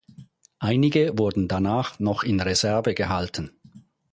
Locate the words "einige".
0.57-1.15